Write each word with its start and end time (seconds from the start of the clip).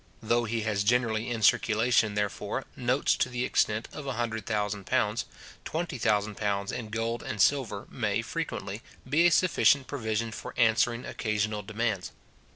Though 0.23 0.45
he 0.45 0.61
has 0.61 0.83
generally 0.83 1.29
in 1.29 1.43
circulation, 1.43 2.15
therefore, 2.15 2.65
notes 2.75 3.15
to 3.17 3.29
the 3.29 3.45
extent 3.45 3.87
of 3.93 4.07
a 4.07 4.13
hundred 4.13 4.47
thousand 4.47 4.87
pounds, 4.87 5.25
twenty 5.63 5.99
thousand 5.99 6.37
pounds 6.37 6.71
in 6.71 6.89
gold 6.89 7.21
and 7.21 7.39
silver 7.39 7.85
may, 7.87 8.23
frequently, 8.23 8.81
be 9.07 9.27
a 9.27 9.31
sufficient 9.31 9.85
provision 9.85 10.31
for 10.31 10.55
answering 10.57 11.05
occasional 11.05 11.61
demands. 11.61 12.11